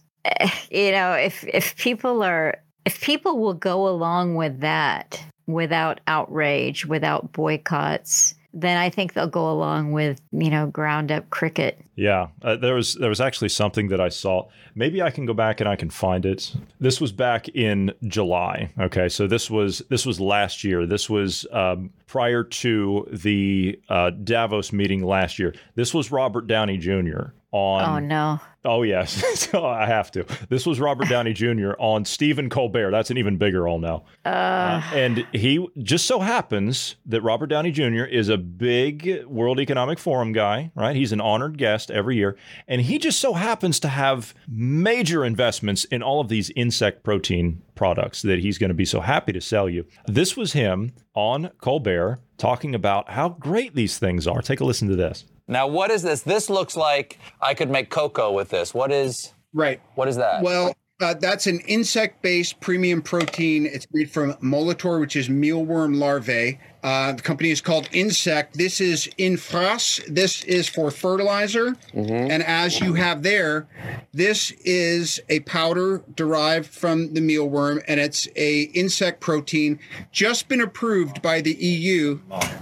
[0.70, 6.86] you know, if if people are if people will go along with that without outrage,
[6.86, 11.80] without boycotts, then I think they'll go along with, you know, ground up cricket.
[11.96, 14.48] Yeah, uh, there was there was actually something that I saw.
[14.74, 16.54] Maybe I can go back and I can find it.
[16.80, 18.70] This was back in July.
[18.78, 20.86] Okay, so this was this was last year.
[20.86, 25.54] This was um, prior to the uh, Davos meeting last year.
[25.76, 27.30] This was Robert Downey Jr.
[27.52, 27.82] on.
[27.82, 28.38] oh no.
[28.64, 30.24] Oh yes, so I have to.
[30.50, 31.72] This was Robert Downey Jr.
[31.78, 32.90] on Stephen Colbert.
[32.90, 34.04] That's an even bigger all now.
[34.26, 38.04] Uh, and he just so happens that Robert Downey Jr.
[38.04, 40.94] is a big World Economic Forum guy, right?
[40.94, 42.36] He's an honored guest every year,
[42.68, 47.62] and he just so happens to have major investments in all of these insect protein
[47.74, 49.84] products that he's going to be so happy to sell you.
[50.06, 54.42] This was him on Colbert talking about how great these things are.
[54.42, 55.24] Take a listen to this.
[55.48, 56.22] Now, what is this?
[56.22, 58.72] This looks like I could make cocoa with this.
[58.72, 59.80] What is Right.
[59.94, 60.42] what is that?
[60.42, 63.66] Well, uh, that's an insect-based premium protein.
[63.66, 66.58] It's made from Molitor, which is mealworm larvae.
[66.82, 68.54] Uh, the company is called Ynsect.
[68.54, 70.04] This is in Infras.
[70.06, 71.76] This is for fertilizer.
[71.94, 73.68] And as you have there,
[74.12, 79.78] this is a powder derived from the mealworm, and it's a insect protein
[80.10, 82.18] just been approved by the EU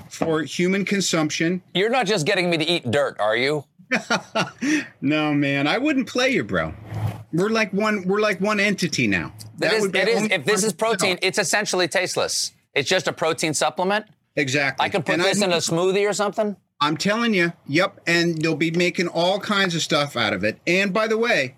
[0.09, 1.62] for human consumption.
[1.74, 3.64] You're not just getting me to eat dirt, are you?
[5.00, 6.74] No, man, I wouldn't play you, bro.
[7.33, 8.07] We're like one.
[8.07, 9.33] We're like one entity now.
[9.59, 12.53] That is, would be it is, if this is protein, it's essentially tasteless.
[12.75, 14.07] It's just a protein supplement.
[14.37, 14.85] Exactly.
[14.85, 16.57] I could put And this in a smoothie or something.
[16.81, 18.01] I'm telling you, yep.
[18.07, 20.59] And they'll be making all kinds of stuff out of it.
[20.66, 21.57] And by the way,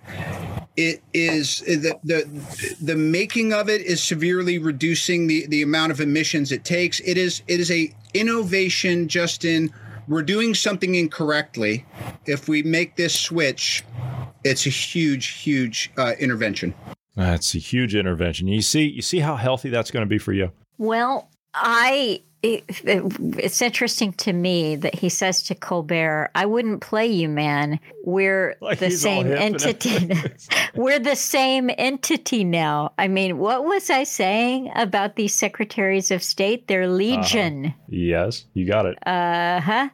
[0.76, 6.00] it is the the the making of it is severely reducing the the amount of
[6.00, 7.00] emissions it takes.
[7.00, 9.72] It is it is a innovation just in
[10.08, 11.84] we're doing something incorrectly.
[12.26, 13.84] If we make this switch,
[14.44, 16.74] it's a huge, huge uh, intervention.
[17.16, 18.48] That's a huge intervention.
[18.48, 20.50] You see, you see how healthy that's going to be for you.
[20.78, 22.22] Well, I.
[22.42, 23.02] It, it-
[23.38, 27.78] it's interesting to me that he says to Colbert, "I wouldn't play you, man.
[28.04, 30.10] We're Like the same entity.
[30.74, 32.92] We're the same entity now.
[32.98, 36.66] I mean, what was I saying about these secretaries of state?
[36.66, 37.74] They're legion.
[37.88, 38.98] Yes, you got it.
[39.06, 39.88] Uh huh.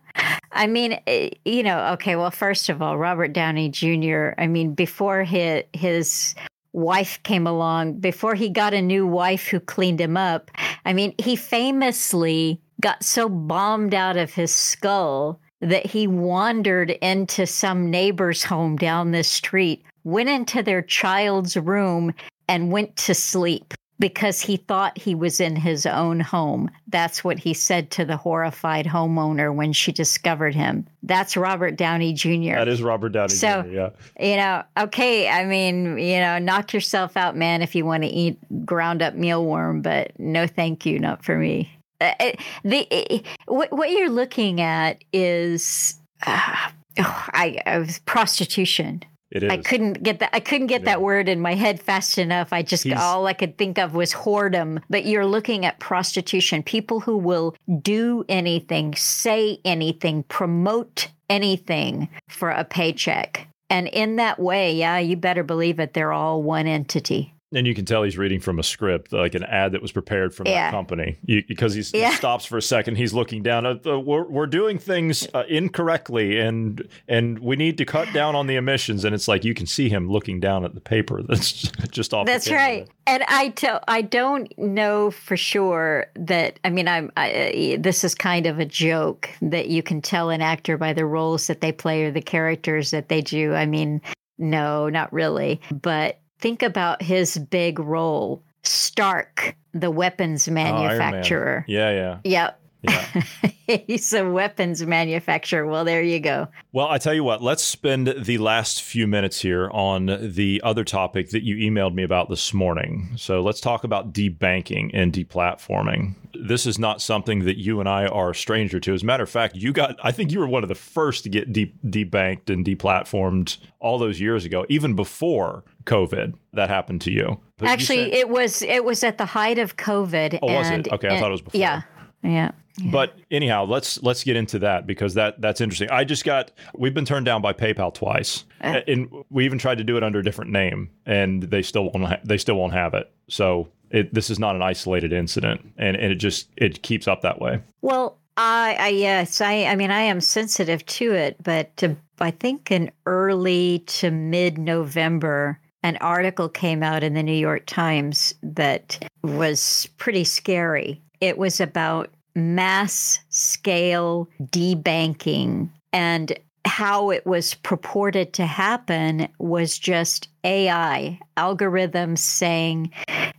[0.52, 4.72] I mean, eh, you know, okay, well, first of all, Robert Downey Jr., I mean,
[4.74, 6.34] before his, his
[6.72, 10.50] wife came along, before he got a new wife who cleaned him up,
[10.85, 17.46] I mean, he famously got so bombed out of his skull that he wandered into
[17.46, 22.14] some neighbor's home down the street, went into their child's room,
[22.48, 26.70] and went to sleep because he thought he was in his own home.
[26.87, 30.87] That's what he said to the horrified homeowner when she discovered him.
[31.02, 32.54] That's Robert Downey Jr.
[32.54, 33.68] That is Robert Downey So- Jr.
[33.68, 33.90] Yeah.
[34.20, 38.08] You know, okay, I mean, you know, knock yourself out, man, if you want to
[38.08, 41.70] eat ground up mealworm, but no thank you, not for me.
[42.00, 42.32] Uh, uh,
[42.62, 49.02] the uh, what, what you're looking at is uh, oh, I, I was prostitution.
[49.31, 49.51] It is.
[49.51, 50.31] I couldn't get that.
[50.33, 52.53] I couldn't get that word in my head fast enough.
[52.53, 54.83] I just He's- all I could think of was whoredom.
[54.88, 56.62] But you're looking at prostitution.
[56.62, 63.49] People who will do anything, say anything, promote anything for a paycheck.
[63.71, 65.93] And in that way, yeah, you better believe it.
[65.93, 67.35] They're all one entity.
[67.50, 70.34] And you can tell he's reading from a script, like an ad that was prepared
[70.34, 70.66] from Yeah.
[70.66, 72.11] that company, you, because Yeah.
[72.11, 72.96] he stops for a second.
[72.96, 73.64] He's looking down.
[73.64, 78.34] At the, we're, we're doing things uh, incorrectly, and and we need to cut down
[78.34, 79.02] on the emissions.
[79.02, 81.52] And it's like you can see him looking down at the paper that's
[81.90, 82.26] just off.
[82.26, 82.87] That's right.
[83.06, 88.04] And I tell I don't know for sure that I mean I'm I, uh, this
[88.04, 91.62] is kind of a joke that you can tell an actor by the roles that
[91.62, 93.54] they play or the characters that they do.
[93.54, 94.02] I mean,
[94.37, 95.62] no, not really.
[95.72, 101.64] But think about his big role, Stark, the weapons Oh, manufacturer.
[101.68, 102.18] Yeah, yeah.
[102.24, 102.61] Yep.
[102.83, 103.23] Yeah.
[103.87, 105.67] He's a weapons manufacturer.
[105.67, 106.49] Well, there you go.
[106.73, 110.85] Well, I tell you what, let's spend the last few minutes here on the other
[110.85, 113.11] topic that you emailed me about this morning.
[113.17, 116.14] So let's talk about debanking and deplatforming.
[116.41, 118.95] This is not something that you and I are a stranger to.
[118.95, 121.25] As a matter of fact, you got, I think you were one of the first
[121.25, 127.01] to get de- debanked and deplatformed all those years ago, even before COVID that happened
[127.03, 127.38] to you.
[127.59, 130.38] But you Actually, said- it was it was at the height of COVID.
[130.43, 130.75] Oh, was it?
[130.75, 131.61] and- Okay, I thought it was before.
[131.61, 131.83] Yeah,
[132.22, 132.52] yeah.
[132.92, 135.90] But anyhow, let's let's get into that because that that's interesting.
[135.90, 138.81] I just got we've been turned down by PayPal twice, Uh.
[138.87, 142.07] and we even tried to do it under a different name, and they still won't
[142.07, 143.11] ha- they still won't have it.
[143.28, 147.22] So it, this is not an isolated incident, and, and it just it keeps up
[147.22, 147.61] that way.
[147.83, 152.31] Well, I, I yes, I, I mean, I am sensitive to it, but to, I
[152.31, 158.35] think in early to mid November, an article came out in the New York Times
[158.42, 161.02] that was pretty scary.
[161.20, 170.28] It was about mass scale debanking and how it was purported to happen was just
[170.44, 172.92] AI algorithms saying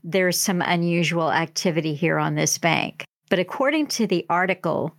[0.03, 3.05] there's some unusual activity here on this bank.
[3.29, 4.95] But according to the article,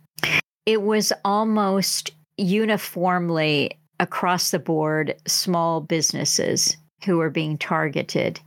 [0.65, 8.39] it was almost uniformly across the board small businesses who were being targeted.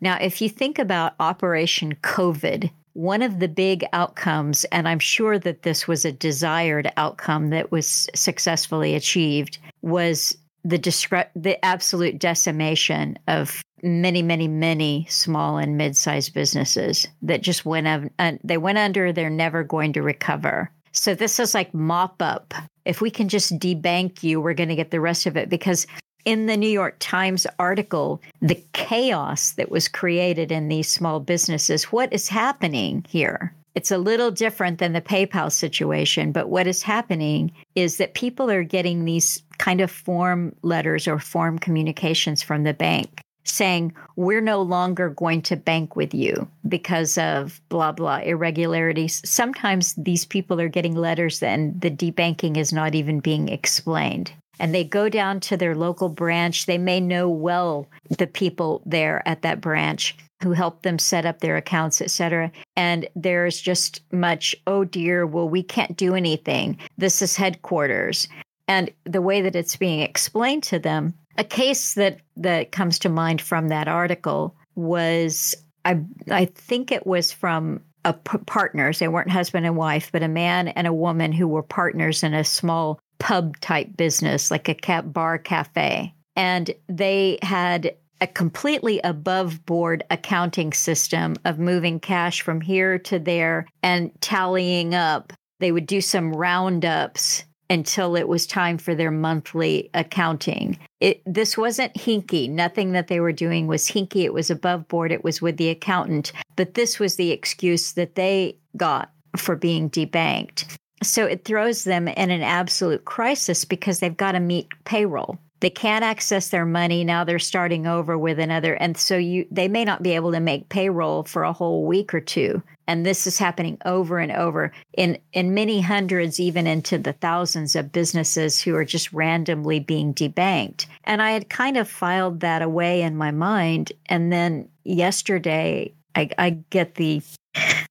[0.00, 2.70] Now, if you think about Operation COVID,
[3.00, 7.72] one of the big outcomes, and I'm sure that this was a desired outcome that
[7.72, 15.78] was successfully achieved, was the discre- the absolute decimation of many, many, many small and
[15.78, 17.86] mid-sized businesses that just went
[18.18, 19.12] un- they went under.
[19.12, 20.70] They're never going to recover.
[20.92, 22.52] So this is like mop up.
[22.84, 25.86] If we can just debank you, we're going to get the rest of it because
[26.24, 31.84] in the New York Times article, the chaos that was created in these small businesses,
[31.84, 33.54] what is happening here?
[33.74, 38.50] It's a little different than the PayPal situation, but what is happening is that people
[38.50, 44.40] are getting these kind of form letters or form communications from the bank saying, We're
[44.40, 49.22] no longer going to bank with you because of blah, blah, irregularities.
[49.24, 54.72] Sometimes these people are getting letters and the debanking is not even being explained and
[54.74, 56.66] they go down to their local branch.
[56.66, 57.88] They may know well
[58.18, 60.16] the people there at that branch.
[60.42, 62.50] who helped them set up their accounts, et cetera.
[62.76, 66.78] And there's just much, oh dear, well, we can't do anything.
[66.96, 68.26] This is headquarters.
[68.66, 73.08] And the way that it's being explained to them, a case that, that comes to
[73.08, 75.54] mind from that article was
[75.84, 76.00] I
[76.30, 78.98] I think it was from a p- partners.
[78.98, 82.34] They weren't husband and wife, but a man and a woman who were partners in
[82.34, 86.12] a small pub type business, like a cat bar cafe.
[86.34, 93.18] And they had a completely above board accounting system of moving cash from here to
[93.18, 95.32] there and tallying up.
[95.60, 100.76] They would do some roundups until it was time for their monthly accounting.
[100.98, 102.50] It, this wasn't hinky.
[102.50, 104.24] Nothing that they were doing was hinky.
[104.24, 105.12] It was above board.
[105.12, 106.32] It was with the accountant.
[106.56, 110.76] But this was the excuse that they got for being debanked.
[111.02, 115.38] So it throws them in an absolute crisis because they've got to meet payroll.
[115.60, 117.22] They can't access their money now.
[117.24, 120.70] They're starting over with another, and so you they may not be able to make
[120.70, 122.62] payroll for a whole week or two.
[122.86, 127.76] And this is happening over and over in in many hundreds, even into the thousands
[127.76, 130.86] of businesses who are just randomly being debanked.
[131.04, 136.30] And I had kind of filed that away in my mind, and then yesterday I,
[136.38, 137.22] I get the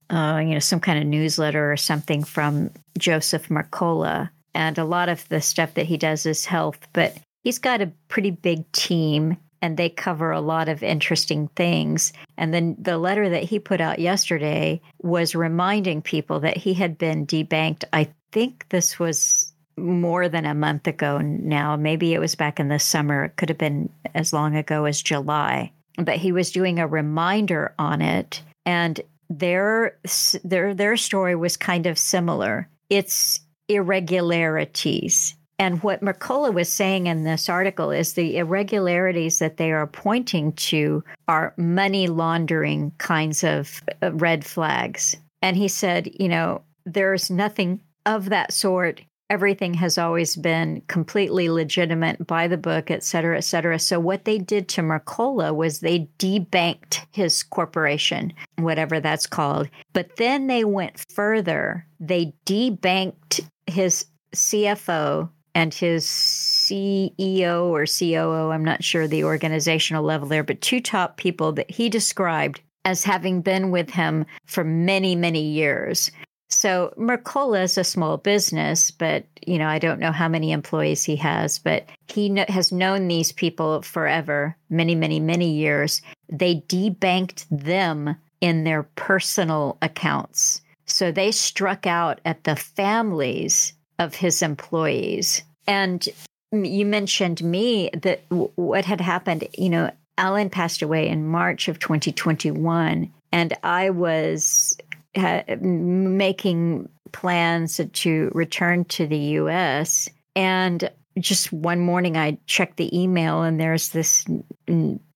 [0.09, 5.09] uh, you know some kind of newsletter or something from Joseph Mercola and a lot
[5.09, 9.37] of the stuff that he does is health, but he's got a pretty big team
[9.61, 12.13] and they cover a lot of interesting things.
[12.37, 16.97] And then the letter that he put out yesterday was reminding people that he had
[16.97, 17.83] been debanked.
[17.91, 21.75] I think this was more than a month ago now.
[21.75, 23.25] Maybe it was back in the summer.
[23.25, 25.71] It could have been as long ago as July.
[25.97, 28.41] But he was doing a reminder on it.
[28.65, 29.97] And their
[30.43, 32.69] their their story was kind of similar.
[32.89, 39.73] It's irregularities and what Mercola was saying in this article is the irregularities that they
[39.73, 45.17] are pointing to are money laundering kinds of uh, red flags.
[45.41, 49.01] And he said, you know, there's nothing of that sort.
[49.29, 53.77] Everything has always been completely legitimate by the book, et cetera, et cetera.
[53.77, 59.69] So, what they did to Mercola was they debanked his corporation, whatever that's called.
[59.93, 61.85] But then they went further.
[61.99, 64.05] They debanked his
[64.35, 70.79] CFO, and his CEO or COO, I'm not sure the organizational level there, but two
[70.79, 76.11] top people that he described as having been with him for many, many years.
[76.49, 81.03] So Mercola is a small business, but you know I don't know how many employees
[81.03, 86.01] he has, but he kn- has known these people forever, many, many, many years.
[86.27, 94.15] They debanked them in their personal accounts, so they struck out at the families of
[94.15, 95.43] his employees.
[95.67, 96.07] And
[96.51, 101.67] you mentioned me that w- what had happened, you know, Alan passed away in March
[101.67, 104.75] of 2021, and I was
[105.19, 110.09] uh, making plans to return to the US.
[110.35, 110.89] And
[111.19, 114.25] just one morning, I checked the email, and there's this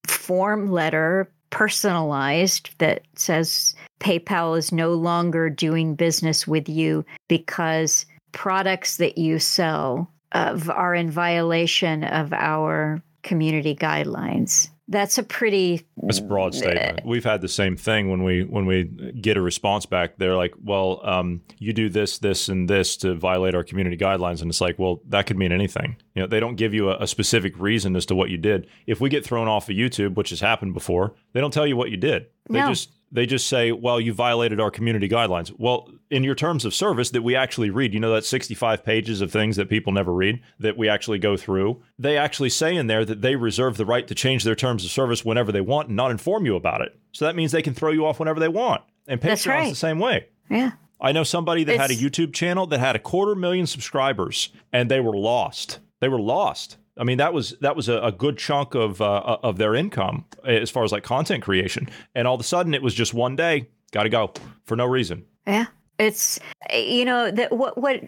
[0.07, 8.97] form letter personalized that says PayPal is no longer doing business with you because products
[8.97, 14.69] that you sell of, are in violation of our community guidelines.
[14.87, 17.05] That's a pretty That's a broad statement.
[17.05, 20.17] We've had the same thing when we when we get a response back.
[20.17, 24.41] They're like, "Well, um, you do this, this, and this to violate our community guidelines,"
[24.41, 26.97] and it's like, "Well, that could mean anything." You know, they don't give you a,
[26.99, 28.67] a specific reason as to what you did.
[28.85, 31.75] If we get thrown off of YouTube, which has happened before, they don't tell you
[31.75, 32.27] what you did.
[32.49, 32.69] They No.
[32.69, 36.73] just they just say, "Well, you violated our community guidelines." Well, in your terms of
[36.73, 40.11] service that we actually read, you know that 65 pages of things that people never
[40.11, 41.81] read that we actually go through.
[41.99, 44.89] They actually say in there that they reserve the right to change their terms of
[44.91, 46.97] service whenever they want and not inform you about it.
[47.11, 48.81] So that means they can throw you off whenever they want.
[49.07, 49.69] And Patreon's right.
[49.69, 50.27] the same way.
[50.49, 50.71] Yeah.
[50.99, 54.89] I know somebody that had a YouTube channel that had a quarter million subscribers and
[54.89, 55.79] they were lost.
[56.03, 56.77] They were lost.
[56.97, 60.25] I mean, that was that was a, a good chunk of uh, of their income
[60.45, 61.89] as far as like content creation.
[62.13, 64.33] And all of a sudden, it was just one day, got to go
[64.65, 65.25] for no reason.
[65.47, 65.67] Yeah.
[65.97, 66.39] It's
[66.73, 68.03] you know that what what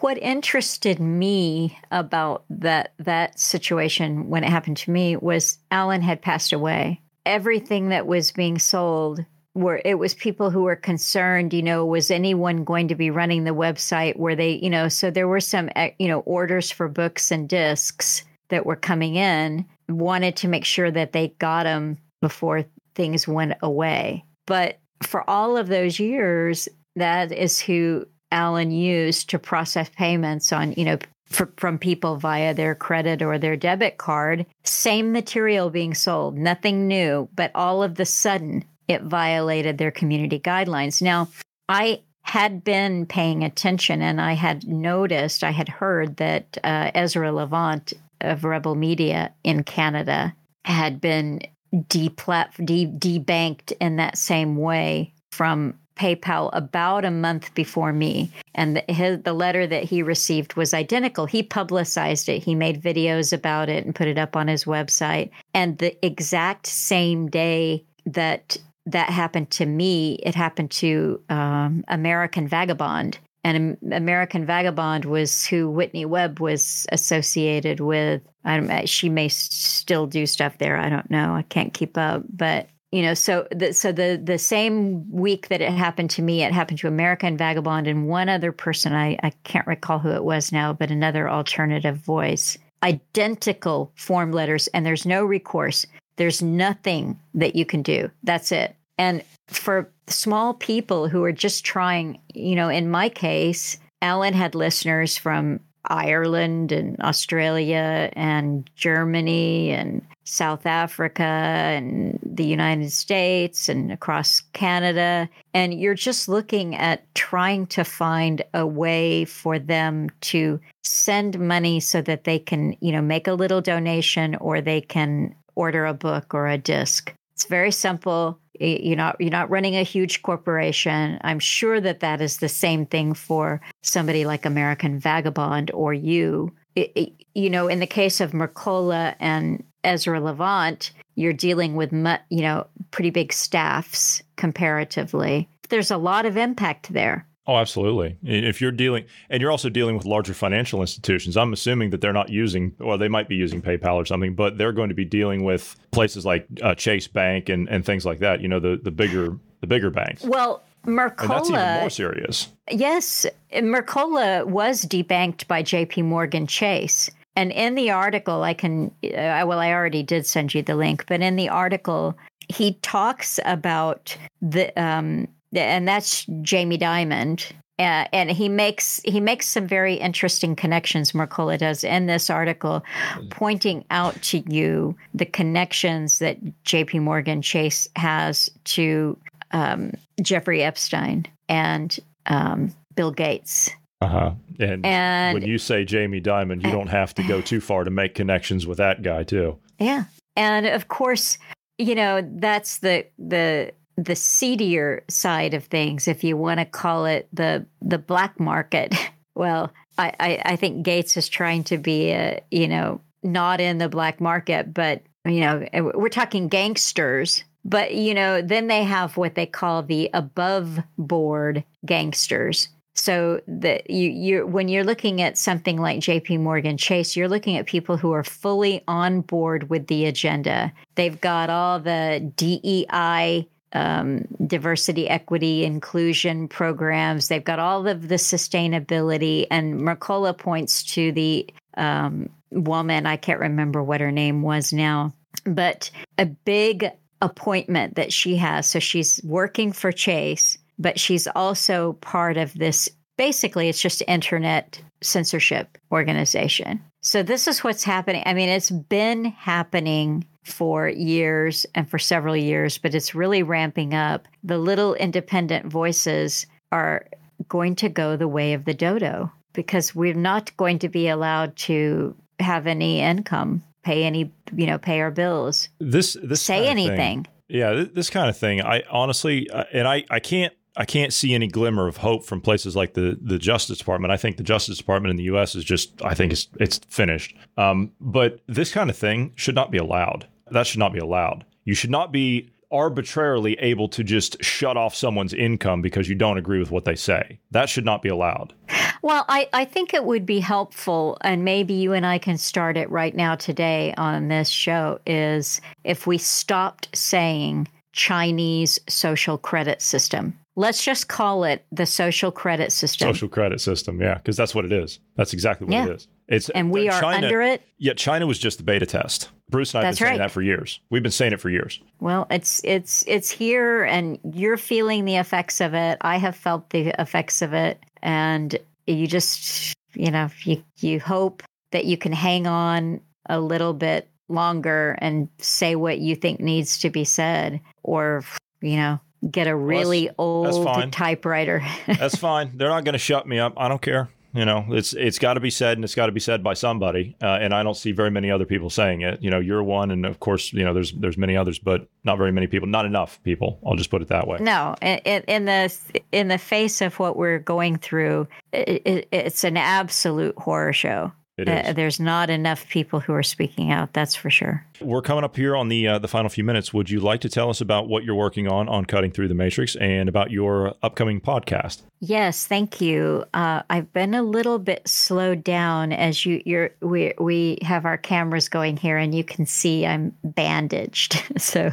[0.00, 6.20] what interested me about that that situation when it happened to me was Alan had
[6.20, 7.00] passed away.
[7.24, 9.24] Everything that was being sold
[9.58, 13.44] were it was people who were concerned, you know, was anyone going to be running
[13.44, 16.88] the website were they, you know, so there were some eh, you know orders for
[16.88, 21.98] books and discs that were coming in, wanted to make sure that they got them
[22.20, 24.24] before things went away.
[24.46, 30.72] But for all of those years, that is who Alan used to process payments on,
[30.72, 34.46] you know, for, from people via their credit or their debit card.
[34.64, 40.40] Same material being sold, nothing new, but all of the sudden it violated their community
[40.40, 41.00] guidelines.
[41.00, 41.28] Now,
[41.68, 47.32] I had been paying attention and I had noticed, I had heard that uh, Ezra
[47.32, 50.34] Levant of Rebel Media in Canada
[50.64, 51.40] had been
[51.88, 58.30] de- debanked in that same way from PayPal about a month before me.
[58.54, 61.26] And the, his, the letter that he received was identical.
[61.26, 65.30] He publicized it, he made videos about it and put it up on his website.
[65.54, 68.58] And the exact same day that
[68.88, 73.18] that happened to me, it happened to um, American Vagabond.
[73.44, 78.20] And American Vagabond was who Whitney Webb was associated with.
[78.44, 80.76] I she may still do stuff there.
[80.76, 81.34] I don't know.
[81.34, 82.24] I can't keep up.
[82.28, 86.42] But you know so the so the the same week that it happened to me
[86.42, 90.24] it happened to american vagabond and one other person i i can't recall who it
[90.24, 95.84] was now but another alternative voice identical form letters and there's no recourse
[96.16, 101.64] there's nothing that you can do that's it and for small people who are just
[101.64, 109.70] trying you know in my case alan had listeners from Ireland and Australia and Germany
[109.70, 115.28] and South Africa and the United States and across Canada.
[115.54, 121.80] And you're just looking at trying to find a way for them to send money
[121.80, 125.94] so that they can, you know, make a little donation or they can order a
[125.94, 127.12] book or a disc.
[127.32, 128.38] It's very simple.
[128.60, 131.18] You're not you're not running a huge corporation.
[131.22, 136.52] I'm sure that that is the same thing for somebody like American Vagabond or you.
[136.74, 141.92] It, it, you know, in the case of Mercola and Ezra Levant, you're dealing with
[142.30, 145.48] you know pretty big staffs comparatively.
[145.68, 147.27] There's a lot of impact there.
[147.48, 148.18] Oh, absolutely.
[148.22, 152.12] If you're dealing, and you're also dealing with larger financial institutions, I'm assuming that they're
[152.12, 155.06] not using, or they might be using PayPal or something, but they're going to be
[155.06, 158.42] dealing with places like uh, Chase Bank and, and things like that.
[158.42, 160.24] You know, the the bigger the bigger banks.
[160.24, 161.20] Well, Mercola.
[161.20, 162.48] And that's even more serious.
[162.70, 163.24] Yes,
[163.54, 166.02] Mercola was debanked by J.P.
[166.02, 167.10] Morgan Chase.
[167.34, 171.06] And in the article, I can, uh, well, I already did send you the link,
[171.06, 172.18] but in the article,
[172.48, 177.42] he talks about the um, and that's Jamie Dimon.
[177.78, 181.12] Uh, and he makes he makes some very interesting connections.
[181.12, 182.82] Mercola does in this article,
[183.30, 186.98] pointing out to you the connections that J.P.
[186.98, 189.16] Morgan Chase has to
[189.52, 193.70] um, Jeffrey Epstein and um, Bill Gates.
[194.00, 194.32] Uh huh.
[194.58, 197.90] And, and, when you say Jamie Dimon, you don't have to go too far to
[197.90, 199.56] make connections with that guy too.
[199.78, 201.38] Yeah, and of course,
[201.78, 207.04] you know that's the the the seedier side of things, if you want to call
[207.04, 208.94] it the the black market.
[209.34, 213.78] Well, I, I, I think Gates is trying to be a you know not in
[213.78, 217.44] the black market, but you know we're talking gangsters.
[217.64, 222.68] But you know then they have what they call the above board gangsters.
[222.96, 226.38] So that you you when you're looking at something like J.P.
[226.38, 230.72] Morgan Chase, you're looking at people who are fully on board with the agenda.
[230.96, 237.28] They've got all the DEI um, diversity, equity, inclusion programs.
[237.28, 239.46] They've got all of the sustainability.
[239.50, 245.12] And Mercola points to the um, woman, I can't remember what her name was now,
[245.44, 246.90] but a big
[247.20, 248.66] appointment that she has.
[248.66, 252.88] So she's working for Chase, but she's also part of this.
[253.16, 256.80] Basically, it's just internet censorship organization.
[257.00, 258.22] So this is what's happening.
[258.26, 263.94] I mean, it's been happening for years and for several years, but it's really ramping
[263.94, 264.26] up.
[264.42, 267.06] The little independent voices are
[267.48, 271.56] going to go the way of the dodo because we're not going to be allowed
[271.56, 275.68] to have any income, pay any, you know, pay our bills.
[275.78, 277.24] This this say anything.
[277.24, 278.60] Thing, yeah, this kind of thing.
[278.60, 282.40] I honestly, uh, and I, I can't I can't see any glimmer of hope from
[282.40, 284.12] places like the the Justice Department.
[284.12, 285.56] I think the Justice Department in the U.S.
[285.56, 287.36] is just I think it's it's finished.
[287.56, 290.28] Um, but this kind of thing should not be allowed.
[290.52, 291.44] That should not be allowed.
[291.64, 296.38] You should not be arbitrarily able to just shut off someone's income because you don't
[296.38, 297.40] agree with what they say.
[297.50, 298.54] That should not be allowed.
[299.02, 302.76] Well, I, I think it would be helpful, and maybe you and I can start
[302.76, 309.80] it right now today on this show, is if we stopped saying Chinese social credit
[309.80, 310.38] system.
[310.56, 313.08] Let's just call it the social credit system.
[313.08, 314.98] Social credit system, yeah, because that's what it is.
[315.16, 315.86] That's exactly what yeah.
[315.86, 316.08] it is.
[316.28, 317.62] It's and we uh, are China, under it.
[317.78, 319.30] Yeah, China was just the beta test.
[319.50, 320.26] Bruce and I have That's been saying right.
[320.26, 320.78] that for years.
[320.90, 321.80] We've been saying it for years.
[322.00, 325.98] Well, it's it's it's here, and you're feeling the effects of it.
[326.02, 331.42] I have felt the effects of it, and you just you know, you you hope
[331.72, 336.78] that you can hang on a little bit longer and say what you think needs
[336.80, 338.22] to be said, or
[338.60, 339.00] you know,
[339.30, 341.62] get a really well, that's, old that's typewriter.
[341.86, 342.52] that's fine.
[342.56, 343.54] They're not going to shut me up.
[343.56, 344.08] I don't care.
[344.34, 346.52] You know, it's it's got to be said, and it's got to be said by
[346.52, 347.16] somebody.
[347.22, 349.22] Uh, and I don't see very many other people saying it.
[349.22, 352.18] You know, you're one, and of course, you know, there's there's many others, but not
[352.18, 352.68] very many people.
[352.68, 353.58] Not enough people.
[353.66, 354.38] I'll just put it that way.
[354.40, 355.74] No, in, in the
[356.12, 361.12] in the face of what we're going through, it, it, it's an absolute horror show.
[361.46, 363.92] Uh, there's not enough people who are speaking out.
[363.92, 364.64] That's for sure.
[364.80, 366.72] We're coming up here on the uh, the final few minutes.
[366.72, 369.34] Would you like to tell us about what you're working on on cutting through the
[369.34, 371.82] matrix and about your upcoming podcast?
[372.00, 373.24] Yes, thank you.
[373.34, 377.98] Uh, I've been a little bit slowed down as you you're we we have our
[377.98, 381.72] cameras going here, and you can see I'm bandaged, so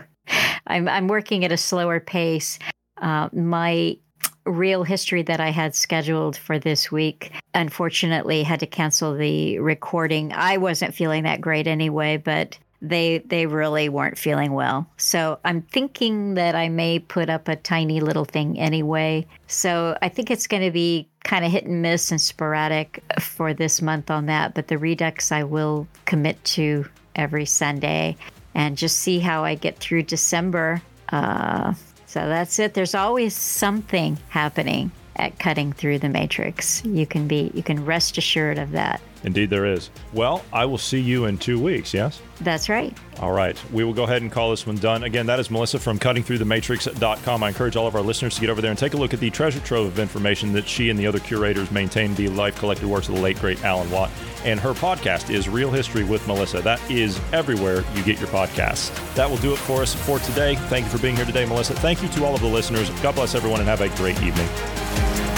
[0.68, 2.60] I'm I'm working at a slower pace.
[3.02, 3.98] Uh, my
[4.46, 7.32] real history that I had scheduled for this week.
[7.54, 10.32] Unfortunately, had to cancel the recording.
[10.34, 14.88] I wasn't feeling that great anyway, but they they really weren't feeling well.
[14.98, 19.26] So I'm thinking that I may put up a tiny little thing anyway.
[19.48, 23.54] So I think it's going to be kind of hit and miss and sporadic for
[23.54, 28.16] this month on that, but the Redux I will commit to every Sunday
[28.54, 30.82] and just see how I get through December.
[31.10, 31.74] Uh,
[32.16, 32.74] so that's it.
[32.76, 36.82] There's always something happening at cutting through the matrix.
[36.86, 39.02] You can be you can rest assured of that.
[39.26, 39.90] Indeed there is.
[40.14, 42.22] Well, I will see you in 2 weeks, yes?
[42.42, 42.96] That's right.
[43.20, 43.60] All right.
[43.74, 45.04] We will go ahead and call this one done.
[45.04, 47.44] Again, that is Melissa from cuttingthroughthematrix.com.
[47.44, 49.20] I encourage all of our listeners to get over there and take a look at
[49.20, 52.88] the treasure trove of information that she and the other curators maintain the life collected
[52.88, 54.12] works of the late great Alan Watt.
[54.44, 56.62] And her podcast is Real History with Melissa.
[56.62, 58.94] That is everywhere you get your podcasts.
[59.16, 60.54] That will do it for us for today.
[60.56, 61.74] Thank you for being here today, Melissa.
[61.74, 62.92] Thank you to all of the listeners.
[63.02, 65.35] God bless everyone and have a great evening.